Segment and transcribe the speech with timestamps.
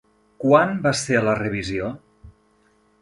[0.43, 1.91] Quan va ser la revisió?